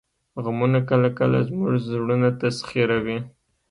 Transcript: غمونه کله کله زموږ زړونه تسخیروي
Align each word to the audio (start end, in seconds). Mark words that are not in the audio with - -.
غمونه 0.43 0.79
کله 0.89 1.09
کله 1.19 1.37
زموږ 1.49 1.73
زړونه 1.89 2.27
تسخیروي 2.41 3.17